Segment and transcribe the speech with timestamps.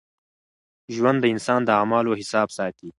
[0.95, 2.89] ژوند د انسان د اعمالو حساب ساتي.